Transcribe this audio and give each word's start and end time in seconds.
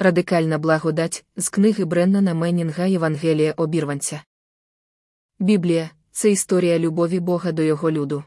Радикальна 0.00 0.58
благодать 0.58 1.24
з 1.36 1.48
книги 1.48 1.84
Бреннана 1.84 2.34
Меннінга 2.34 2.84
Євангелія 2.86 3.52
обірванця. 3.52 4.22
Біблія 5.38 5.90
це 6.10 6.30
історія 6.30 6.78
любові 6.78 7.20
Бога 7.20 7.52
до 7.52 7.62
його 7.62 7.90
люду. 7.90 8.24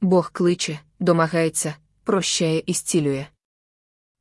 Бог 0.00 0.32
кличе, 0.32 0.80
домагається, 0.98 1.74
прощає 2.04 2.62
і 2.66 2.72
зцілює. 2.72 3.26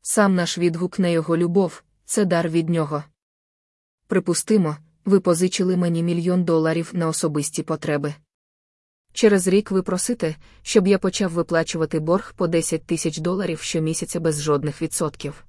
Сам 0.01 0.35
наш 0.35 0.57
відгук 0.57 0.99
на 0.99 1.07
його 1.07 1.37
любов 1.37 1.83
це 2.05 2.25
дар 2.25 2.49
від 2.49 2.69
нього. 2.69 3.03
Припустимо, 4.07 4.77
ви 5.05 5.19
позичили 5.19 5.77
мені 5.77 6.03
мільйон 6.03 6.43
доларів 6.43 6.91
на 6.93 7.07
особисті 7.07 7.63
потреби. 7.63 8.13
Через 9.13 9.47
рік 9.47 9.71
ви 9.71 9.81
просите, 9.81 10.35
щоб 10.61 10.87
я 10.87 10.97
почав 10.97 11.31
виплачувати 11.31 11.99
борг 11.99 12.33
по 12.33 12.47
10 12.47 12.85
тисяч 12.85 13.17
доларів 13.17 13.59
щомісяця 13.59 14.19
без 14.19 14.41
жодних 14.41 14.81
відсотків. 14.81 15.45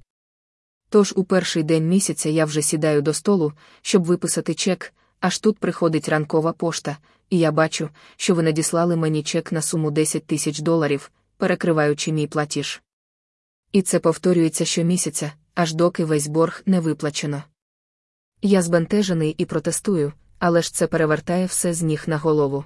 Тож 0.96 1.12
у 1.16 1.24
перший 1.24 1.62
день 1.62 1.88
місяця 1.88 2.28
я 2.28 2.44
вже 2.44 2.62
сідаю 2.62 3.02
до 3.02 3.14
столу, 3.14 3.52
щоб 3.82 4.04
виписати 4.04 4.54
чек, 4.54 4.94
аж 5.20 5.38
тут 5.38 5.58
приходить 5.58 6.08
ранкова 6.08 6.52
пошта, 6.52 6.96
і 7.30 7.38
я 7.38 7.52
бачу, 7.52 7.88
що 8.16 8.34
ви 8.34 8.42
надіслали 8.42 8.96
мені 8.96 9.22
чек 9.22 9.52
на 9.52 9.62
суму 9.62 9.90
10 9.90 10.26
тисяч 10.26 10.58
доларів, 10.58 11.10
перекриваючи 11.36 12.12
мій 12.12 12.26
платіж. 12.26 12.82
І 13.72 13.82
це 13.82 13.98
повторюється 13.98 14.64
щомісяця, 14.64 15.32
аж 15.54 15.74
доки 15.74 16.04
весь 16.04 16.26
борг 16.26 16.62
не 16.66 16.80
виплачено. 16.80 17.42
Я 18.42 18.62
збентежений 18.62 19.34
і 19.38 19.44
протестую, 19.44 20.12
але 20.38 20.62
ж 20.62 20.74
це 20.74 20.86
перевертає 20.86 21.46
все 21.46 21.74
з 21.74 21.82
ніг 21.82 22.04
на 22.06 22.18
голову. 22.18 22.64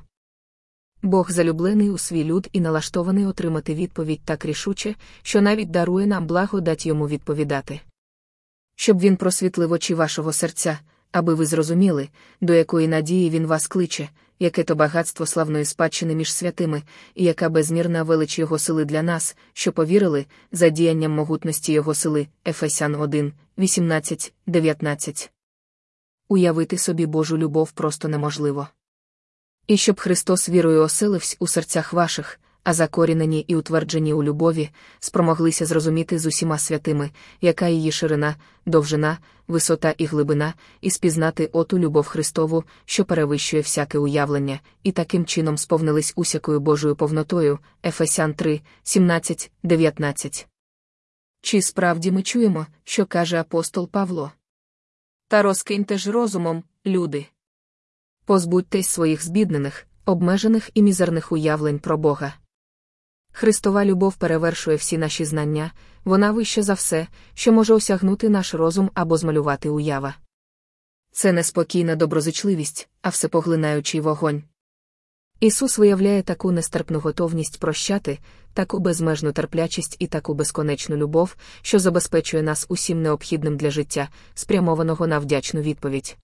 Бог 1.02 1.30
залюблений 1.30 1.90
у 1.90 1.98
свій 1.98 2.24
люд 2.24 2.48
і 2.52 2.60
налаштований 2.60 3.26
отримати 3.26 3.74
відповідь 3.74 4.20
так 4.24 4.44
рішуче, 4.44 4.94
що 5.22 5.40
навіть 5.40 5.70
дарує 5.70 6.06
нам 6.06 6.26
благодать 6.26 6.86
йому 6.86 7.08
відповідати. 7.08 7.80
Щоб 8.80 9.00
він 9.00 9.16
просвітлив 9.16 9.72
очі 9.72 9.94
вашого 9.94 10.32
серця, 10.32 10.78
аби 11.12 11.34
ви 11.34 11.46
зрозуміли, 11.46 12.08
до 12.40 12.54
якої 12.54 12.88
надії 12.88 13.30
він 13.30 13.46
вас 13.46 13.66
кличе, 13.66 14.08
яке 14.38 14.62
то 14.62 14.74
багатство 14.74 15.26
славної 15.26 15.64
спадщини 15.64 16.14
між 16.14 16.32
святими, 16.32 16.82
і 17.14 17.24
яка 17.24 17.48
безмірна 17.48 18.02
велич 18.02 18.38
його 18.38 18.58
сили 18.58 18.84
для 18.84 19.02
нас, 19.02 19.36
що 19.52 19.72
повірили, 19.72 20.26
за 20.52 20.68
діянням 20.68 21.12
могутності 21.12 21.72
його 21.72 21.94
сили, 21.94 22.26
Ефесян 22.46 22.94
1, 22.94 23.32
18, 23.58 24.32
19. 24.46 25.30
Уявити 26.28 26.78
собі 26.78 27.06
Божу 27.06 27.38
любов 27.38 27.72
просто 27.72 28.08
неможливо. 28.08 28.68
І 29.66 29.76
щоб 29.76 30.00
Христос 30.00 30.48
вірою 30.48 30.82
оселився 30.82 31.36
у 31.38 31.46
серцях 31.46 31.92
ваших, 31.92 32.40
а 32.64 32.72
закорінені 32.72 33.40
і 33.40 33.56
утверджені 33.56 34.14
у 34.14 34.22
любові, 34.22 34.70
спромоглися 34.98 35.66
зрозуміти 35.66 36.18
з 36.18 36.26
усіма 36.26 36.58
святими, 36.58 37.10
яка 37.40 37.68
її 37.68 37.92
ширина, 37.92 38.36
довжина, 38.66 39.18
висота 39.48 39.94
і 39.98 40.06
глибина, 40.06 40.54
і 40.80 40.90
спізнати 40.90 41.50
оту 41.52 41.78
любов 41.78 42.06
Христову, 42.06 42.64
що 42.84 43.04
перевищує 43.04 43.62
всяке 43.62 43.98
уявлення, 43.98 44.60
і 44.82 44.92
таким 44.92 45.24
чином 45.24 45.58
сповнились 45.58 46.12
усякою 46.16 46.60
Божою 46.60 46.96
повнотою, 46.96 47.58
Ефесян 47.84 48.34
3, 48.34 48.60
17, 48.82 49.50
19. 49.62 50.46
Чи 51.42 51.62
справді 51.62 52.12
ми 52.12 52.22
чуємо, 52.22 52.66
що 52.84 53.06
каже 53.06 53.40
апостол 53.40 53.90
Павло? 53.90 54.32
Та 55.28 55.42
розкиньте 55.42 55.98
ж 55.98 56.12
розумом, 56.12 56.64
люди. 56.86 57.26
Позбудьтесь 58.24 58.88
своїх 58.88 59.24
збіднених, 59.24 59.86
обмежених 60.04 60.70
і 60.74 60.82
мізерних 60.82 61.32
уявлень 61.32 61.78
про 61.78 61.98
Бога. 61.98 62.34
Христова 63.32 63.84
любов 63.84 64.16
перевершує 64.16 64.76
всі 64.76 64.98
наші 64.98 65.24
знання, 65.24 65.72
вона 66.04 66.32
вища 66.32 66.62
за 66.62 66.74
все, 66.74 67.06
що 67.34 67.52
може 67.52 67.74
осягнути 67.74 68.28
наш 68.28 68.54
розум 68.54 68.90
або 68.94 69.16
змалювати 69.16 69.68
уява. 69.68 70.14
Це 71.12 71.32
не 71.32 71.42
спокійна 71.44 71.96
доброзичливість, 71.96 72.88
а 73.02 73.08
всепоглинаючий 73.08 74.00
вогонь. 74.00 74.42
Ісус 75.40 75.78
виявляє 75.78 76.22
таку 76.22 76.52
нестерпну 76.52 77.00
готовність 77.00 77.60
прощати, 77.60 78.18
таку 78.54 78.78
безмежну 78.78 79.32
терплячість 79.32 79.96
і 79.98 80.06
таку 80.06 80.34
безконечну 80.34 80.96
любов, 80.96 81.36
що 81.62 81.78
забезпечує 81.78 82.42
нас 82.42 82.66
усім 82.68 83.02
необхідним 83.02 83.56
для 83.56 83.70
життя, 83.70 84.08
спрямованого 84.34 85.06
на 85.06 85.18
вдячну 85.18 85.60
відповідь. 85.60 86.16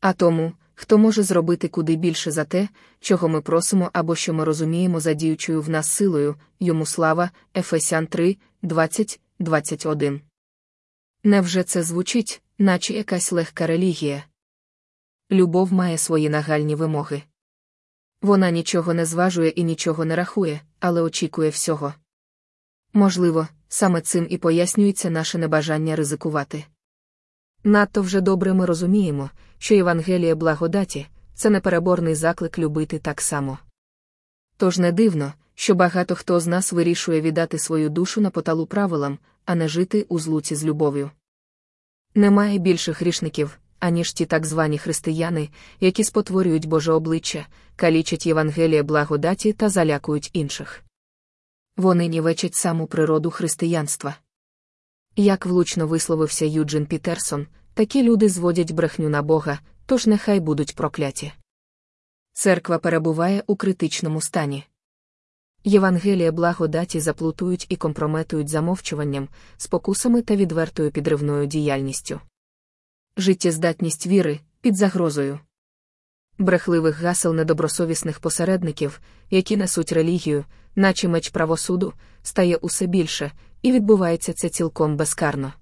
А 0.00 0.12
тому, 0.12 0.52
хто 0.82 0.98
може 0.98 1.22
зробити 1.22 1.68
куди 1.68 1.96
більше 1.96 2.30
за 2.30 2.44
те, 2.44 2.68
чого 3.00 3.28
ми 3.28 3.40
просимо 3.40 3.90
або 3.92 4.14
що 4.14 4.34
ми 4.34 4.44
розуміємо 4.44 5.00
за 5.00 5.14
діючою 5.14 5.62
в 5.62 5.68
нас 5.68 5.88
силою, 5.88 6.36
йому 6.60 6.86
слава, 6.86 7.30
Ефесян 7.56 8.06
3, 8.06 8.36
20, 8.62 9.20
21. 9.38 10.20
Невже 11.24 11.62
це 11.62 11.82
звучить, 11.82 12.42
наче 12.58 12.94
якась 12.94 13.32
легка 13.32 13.66
релігія? 13.66 14.24
Любов 15.30 15.72
має 15.72 15.98
свої 15.98 16.28
нагальні 16.28 16.74
вимоги. 16.74 17.22
Вона 18.22 18.50
нічого 18.50 18.94
не 18.94 19.04
зважує 19.04 19.48
і 19.48 19.64
нічого 19.64 20.04
не 20.04 20.16
рахує, 20.16 20.60
але 20.80 21.02
очікує 21.02 21.50
всього. 21.50 21.94
Можливо, 22.92 23.48
саме 23.68 24.00
цим 24.00 24.26
і 24.30 24.38
пояснюється 24.38 25.10
наше 25.10 25.38
небажання 25.38 25.96
ризикувати. 25.96 26.64
Надто 27.64 28.02
вже 28.02 28.20
добре 28.20 28.54
ми 28.54 28.66
розуміємо, 28.66 29.30
що 29.58 29.74
Євангеліє 29.74 30.34
благодаті 30.34 31.06
це 31.34 31.50
непереборний 31.50 32.14
заклик 32.14 32.58
любити 32.58 32.98
так 32.98 33.20
само. 33.20 33.58
Тож 34.56 34.78
не 34.78 34.92
дивно, 34.92 35.32
що 35.54 35.74
багато 35.74 36.14
хто 36.14 36.40
з 36.40 36.46
нас 36.46 36.72
вирішує 36.72 37.20
віддати 37.20 37.58
свою 37.58 37.88
душу 37.88 38.20
на 38.20 38.30
поталу 38.30 38.66
правилам, 38.66 39.18
а 39.44 39.54
не 39.54 39.68
жити 39.68 40.06
у 40.08 40.18
злуці 40.18 40.54
з 40.54 40.64
любов'ю. 40.64 41.10
Немає 42.14 42.58
більших 42.58 43.00
грішників, 43.00 43.58
аніж 43.78 44.12
ті 44.12 44.26
так 44.26 44.46
звані 44.46 44.78
християни, 44.78 45.48
які 45.80 46.04
спотворюють 46.04 46.66
Боже 46.66 46.92
обличчя, 46.92 47.46
калічать 47.76 48.26
Євангеліє 48.26 48.82
благодаті 48.82 49.52
та 49.52 49.68
залякують 49.68 50.30
інших. 50.32 50.82
Вони 51.76 52.06
нівечать 52.06 52.54
саму 52.54 52.86
природу 52.86 53.30
християнства. 53.30 54.14
Як 55.16 55.46
влучно 55.46 55.86
висловився 55.86 56.44
Юджин 56.44 56.86
Пітерсон, 56.86 57.46
такі 57.74 58.02
люди 58.02 58.28
зводять 58.28 58.72
брехню 58.72 59.08
на 59.08 59.22
Бога, 59.22 59.58
тож 59.86 60.06
нехай 60.06 60.40
будуть 60.40 60.76
прокляті. 60.76 61.32
Церква 62.32 62.78
перебуває 62.78 63.42
у 63.46 63.56
критичному 63.56 64.20
стані. 64.20 64.64
Євангелія 65.64 66.32
благодаті 66.32 67.00
заплутують 67.00 67.66
і 67.68 67.76
компрометують 67.76 68.48
замовчуванням, 68.48 69.28
спокусами 69.56 70.22
та 70.22 70.36
відвертою 70.36 70.90
підривною 70.90 71.46
діяльністю. 71.46 72.20
Життєздатність 73.16 74.06
віри 74.06 74.40
під 74.60 74.76
загрозою. 74.76 75.40
Брехливих 76.38 77.00
гасел 77.00 77.34
недобросовісних 77.34 78.20
посередників, 78.20 79.00
які 79.30 79.56
несуть 79.56 79.92
релігію, 79.92 80.44
наче 80.76 81.08
меч 81.08 81.28
правосуду, 81.28 81.92
стає 82.22 82.56
усе 82.56 82.86
більше, 82.86 83.32
і 83.62 83.72
відбувається 83.72 84.32
це 84.32 84.48
цілком 84.48 84.96
безкарно. 84.96 85.52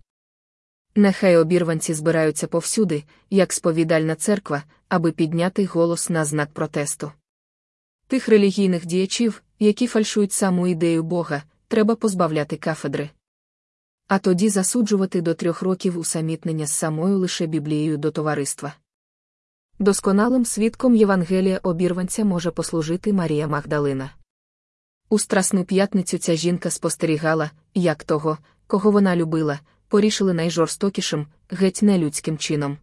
Нехай 0.95 1.37
обірванці 1.37 1.95
збираються 1.95 2.47
повсюди, 2.47 3.05
як 3.31 3.53
сповідальна 3.53 4.15
церква, 4.15 4.63
аби 4.89 5.13
підняти 5.13 5.65
голос 5.65 6.11
на 6.11 6.25
знак 6.25 6.53
протесту. 6.53 7.13
Тих 8.07 8.29
релігійних 8.29 8.87
діячів, 8.87 9.43
які 9.59 9.87
фальшують 9.87 10.33
саму 10.33 10.67
ідею 10.67 11.03
Бога, 11.03 11.43
треба 11.69 11.95
позбавляти 11.95 12.57
кафедри. 12.57 13.11
А 14.09 14.19
тоді 14.19 14.49
засуджувати 14.49 15.21
до 15.21 15.35
трьох 15.35 15.63
років 15.63 15.99
усамітнення 15.99 16.67
з 16.67 16.73
самою 16.73 17.19
лише 17.19 17.47
Біблією 17.47 17.97
до 17.97 18.11
товариства. 18.11 18.75
Досконалим 19.79 20.45
свідком 20.45 20.97
Євангелія 20.97 21.61
обірванця 21.63 22.25
може 22.25 22.51
послужити 22.51 23.13
Марія 23.13 23.47
Магдалина. 23.49 24.11
У 25.13 25.19
Страсну 25.19 25.65
п'ятницю 25.65 26.19
ця 26.19 26.35
жінка 26.35 26.71
спостерігала, 26.71 27.51
як 27.75 28.05
того, 28.05 28.39
кого 28.67 28.91
вона 28.91 29.17
любила, 29.17 29.61
порішили 29.89 30.35
найжорстокішим, 30.35 31.27
геть 31.49 31.83
нелюдським 31.83 32.39
чином. 32.39 32.79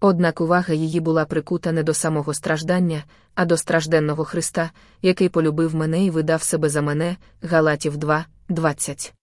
Однак 0.00 0.40
увага 0.40 0.74
її 0.74 1.00
була 1.00 1.24
прикута 1.24 1.72
не 1.72 1.82
до 1.82 1.94
самого 1.94 2.34
страждання, 2.34 3.04
а 3.34 3.44
до 3.44 3.56
стражденного 3.56 4.24
Христа, 4.24 4.70
який 5.02 5.28
полюбив 5.28 5.74
мене 5.74 6.04
і 6.04 6.10
видав 6.10 6.42
себе 6.42 6.68
за 6.68 6.82
мене, 6.82 7.16
Галатів 7.42 7.96
2, 7.96 8.26
20. 8.48 9.14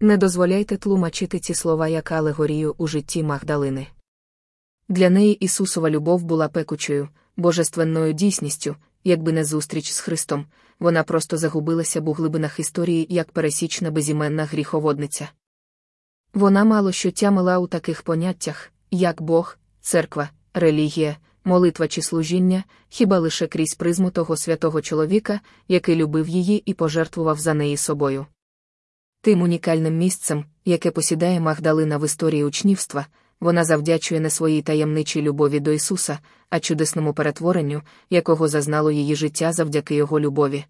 Не 0.00 0.16
дозволяйте 0.16 0.76
тлумачити 0.76 1.38
ці 1.38 1.54
слова 1.54 1.88
як 1.88 2.12
алегорію 2.12 2.74
у 2.78 2.86
житті 2.86 3.22
Магдалини. 3.22 3.86
Для 4.88 5.10
неї 5.10 5.32
Ісусова 5.34 5.90
любов 5.90 6.24
була 6.24 6.48
пекучою, 6.48 7.08
божественною 7.36 8.12
дійсністю, 8.12 8.76
якби 9.04 9.32
не 9.32 9.44
зустріч 9.44 9.90
з 9.90 10.00
Христом, 10.00 10.46
вона 10.78 11.02
просто 11.02 11.36
загубилася 11.36 12.00
б 12.00 12.08
у 12.08 12.12
глибинах 12.12 12.60
історії 12.60 13.06
як 13.10 13.32
пересічна 13.32 13.90
безіменна 13.90 14.44
гріховодниця. 14.44 15.28
Вона 16.34 16.64
мало 16.64 16.92
що 16.92 17.10
тямила 17.10 17.58
у 17.58 17.66
таких 17.66 18.02
поняттях, 18.02 18.72
як 18.90 19.22
Бог, 19.22 19.58
церква, 19.80 20.30
релігія, 20.54 21.16
молитва 21.44 21.88
чи 21.88 22.02
служіння, 22.02 22.64
хіба 22.88 23.18
лише 23.18 23.46
крізь 23.46 23.74
призму 23.74 24.10
того 24.10 24.36
святого 24.36 24.82
чоловіка, 24.82 25.40
який 25.68 25.96
любив 25.96 26.28
її 26.28 26.62
і 26.66 26.74
пожертвував 26.74 27.38
за 27.38 27.54
неї 27.54 27.76
собою. 27.76 28.26
Тим 29.22 29.42
унікальним 29.42 29.96
місцем, 29.96 30.44
яке 30.64 30.90
посідає 30.90 31.40
Магдалина 31.40 31.98
в 31.98 32.04
історії 32.04 32.44
учнівства, 32.44 33.06
вона 33.40 33.64
завдячує 33.64 34.20
не 34.20 34.30
своїй 34.30 34.62
таємничій 34.62 35.22
любові 35.22 35.60
до 35.60 35.72
Ісуса, 35.72 36.18
а 36.50 36.60
чудесному 36.60 37.14
перетворенню, 37.14 37.82
якого 38.10 38.48
зазнало 38.48 38.90
її 38.90 39.14
життя 39.14 39.52
завдяки 39.52 39.94
Його 39.94 40.20
любові. 40.20 40.64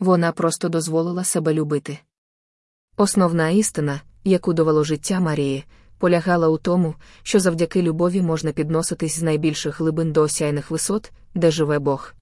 Вона 0.00 0.32
просто 0.32 0.68
дозволила 0.68 1.24
себе 1.24 1.54
любити. 1.54 1.98
Основна 2.96 3.50
істина, 3.50 4.00
яку 4.24 4.52
довело 4.52 4.84
життя 4.84 5.20
Марії, 5.20 5.64
полягала 5.98 6.48
у 6.48 6.58
тому, 6.58 6.94
що 7.22 7.40
завдяки 7.40 7.82
любові 7.82 8.22
можна 8.22 8.52
підноситись 8.52 9.18
з 9.18 9.22
найбільших 9.22 9.80
глибин 9.80 10.12
до 10.12 10.22
осяйних 10.22 10.70
висот, 10.70 11.12
де 11.34 11.50
живе 11.50 11.78
Бог. 11.78 12.14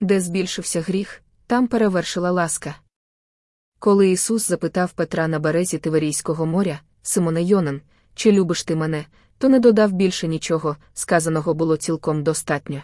Де 0.00 0.20
збільшився 0.20 0.80
гріх, 0.80 1.22
там 1.46 1.68
перевершила 1.68 2.30
ласка. 2.30 2.74
Коли 3.78 4.10
Ісус 4.10 4.48
запитав 4.48 4.92
Петра 4.92 5.28
на 5.28 5.38
березі 5.38 5.78
Тиверійського 5.78 6.46
моря, 6.46 6.80
Симоне 7.02 7.42
Йонан, 7.42 7.80
чи 8.14 8.32
любиш 8.32 8.64
ти 8.64 8.76
мене, 8.76 9.06
то 9.38 9.48
не 9.48 9.60
додав 9.60 9.92
більше 9.92 10.28
нічого, 10.28 10.76
сказаного 10.94 11.54
було 11.54 11.76
цілком 11.76 12.22
достатньо. 12.22 12.82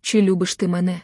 Чи 0.00 0.22
любиш 0.22 0.56
ти 0.56 0.68
мене? 0.68 1.00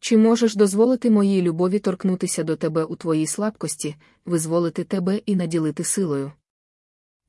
Чи 0.00 0.16
можеш 0.16 0.56
дозволити 0.56 1.10
моїй 1.10 1.42
любові 1.42 1.78
торкнутися 1.78 2.44
до 2.44 2.56
тебе 2.56 2.84
у 2.84 2.96
твоїй 2.96 3.26
слабкості, 3.26 3.96
визволити 4.24 4.84
тебе 4.84 5.16
і 5.16 5.36
наділити 5.36 5.84
силою? 5.84 6.32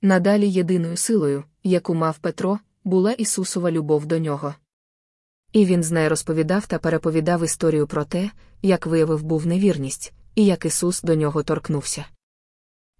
Надалі 0.01 0.49
єдиною 0.49 0.97
силою, 0.97 1.43
яку 1.63 1.95
мав 1.95 2.17
Петро, 2.17 2.59
була 2.83 3.11
Ісусова 3.11 3.71
любов 3.71 4.05
до 4.05 4.19
нього. 4.19 4.55
І 5.53 5.65
він 5.65 5.83
з 5.83 5.91
нею 5.91 6.09
розповідав 6.09 6.67
та 6.67 6.79
переповідав 6.79 7.43
історію 7.43 7.87
про 7.87 8.05
те, 8.05 8.31
як 8.61 8.85
виявив 8.85 9.23
був 9.23 9.47
невірність, 9.47 10.13
і 10.35 10.45
як 10.45 10.65
Ісус 10.65 11.01
до 11.01 11.15
нього 11.15 11.43
торкнувся. 11.43 12.05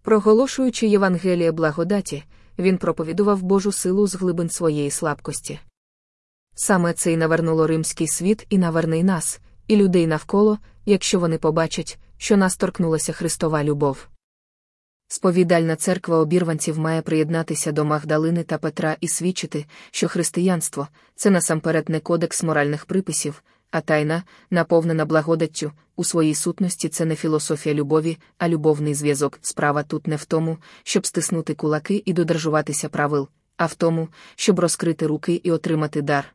Проголошуючи 0.08 0.88
Євангеліє 0.88 1.52
благодаті, 1.52 2.24
він 2.60 2.78
проповідував 2.78 3.44
Божу 3.44 3.72
силу 3.72 4.08
з 4.08 4.16
глибин 4.16 4.50
своєї 4.50 4.92
слабкості. 4.92 5.60
Саме 6.56 6.94
це 6.94 7.14
й 7.14 7.18
навернуло 7.18 7.68
римський 7.68 8.08
світ 8.08 8.46
і 8.50 8.58
наверне 8.58 9.00
й 9.00 9.04
нас, 9.04 9.40
і 9.68 9.76
людей 9.76 10.08
навколо, 10.08 10.60
якщо 10.86 11.20
вони 11.20 11.38
побачать, 11.38 12.00
що 12.18 12.38
нас 12.38 12.58
торкнулася 12.58 13.14
Христова 13.14 13.64
любов. 13.64 14.08
Сповідальна 15.08 15.76
церква 15.76 16.18
обірванців 16.18 16.80
має 16.80 17.02
приєднатися 17.02 17.72
до 17.72 17.86
Магдалини 17.86 18.44
та 18.44 18.58
Петра 18.58 18.98
і 19.02 19.08
свідчити, 19.08 19.66
що 19.92 20.08
християнство 20.08 20.88
це 21.16 21.30
насамперед 21.30 21.90
не 21.90 22.00
кодекс 22.00 22.44
моральних 22.44 22.86
приписів, 22.86 23.44
а 23.72 23.82
тайна, 23.82 24.24
наповнена 24.50 25.06
благодаттю, 25.06 25.72
у 25.96 26.04
своїй 26.04 26.36
сутності 26.36 26.90
це 26.90 27.06
не 27.06 27.16
філософія 27.16 27.76
любові, 27.76 28.18
а 28.38 28.50
любовний 28.50 28.94
зв'язок. 28.94 29.40
Справа 29.42 29.84
тут 29.84 30.08
не 30.08 30.16
в 30.16 30.26
тому, 30.26 30.58
щоб 30.84 31.06
стиснути 31.06 31.54
кулаки 31.54 32.04
і 32.06 32.14
додержуватися 32.14 32.90
правил, 32.90 33.28
а 33.58 33.66
в 33.66 33.76
тому, 33.76 34.08
щоб 34.36 34.60
розкрити 34.60 35.08
руки 35.08 35.42
і 35.44 35.52
отримати 35.52 36.02
дар. 36.02 36.26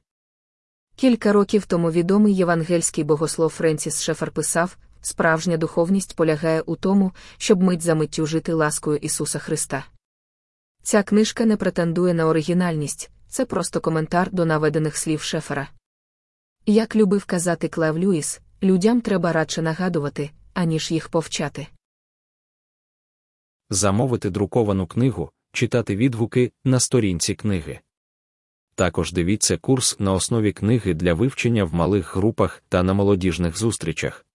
Кілька 0.96 1.32
років 1.32 1.66
тому 1.66 1.90
відомий 1.90 2.34
євангельський 2.34 3.04
богослов 3.04 3.50
Френсіс 3.50 4.02
Шефер 4.02 4.30
писав, 4.30 4.76
справжня 5.00 5.56
духовність 5.56 6.16
полягає 6.16 6.60
у 6.60 6.76
тому, 6.76 7.12
щоб 7.38 7.62
мить 7.62 7.82
за 7.82 7.94
миттю 7.94 8.26
жити 8.26 8.52
ласкою 8.52 8.96
Ісуса 8.96 9.38
Христа. 9.38 9.84
Ця 10.82 11.02
книжка 11.02 11.44
не 11.44 11.56
претендує 11.56 12.14
на 12.14 12.26
оригінальність, 12.26 13.10
це 13.28 13.44
просто 13.44 13.80
коментар 13.80 14.28
до 14.32 14.44
наведених 14.44 14.96
слів 14.96 15.22
Шефера. 15.22 15.68
Як 16.66 16.96
любив 16.96 17.24
казати 17.24 17.68
Клев 17.68 17.98
Люїс, 17.98 18.40
людям 18.62 19.00
треба 19.00 19.32
радше 19.32 19.62
нагадувати, 19.62 20.30
аніж 20.54 20.90
їх 20.90 21.08
повчати. 21.08 21.66
Замовити 23.70 24.30
друковану 24.30 24.86
книгу, 24.86 25.30
читати 25.52 25.96
відгуки 25.96 26.52
на 26.64 26.80
сторінці 26.80 27.34
книги. 27.34 27.80
Також 28.74 29.12
дивіться 29.12 29.56
курс 29.56 30.00
на 30.00 30.12
основі 30.12 30.52
книги 30.52 30.94
для 30.94 31.14
вивчення 31.14 31.64
в 31.64 31.74
малих 31.74 32.16
групах 32.16 32.62
та 32.68 32.82
на 32.82 32.94
молодіжних 32.94 33.58
зустрічах. 33.58 34.26